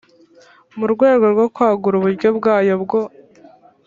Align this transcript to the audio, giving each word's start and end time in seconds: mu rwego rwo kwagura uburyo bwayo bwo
mu 0.77 0.85
rwego 0.93 1.25
rwo 1.33 1.45
kwagura 1.55 1.95
uburyo 1.97 2.29
bwayo 2.37 2.73
bwo 2.83 2.99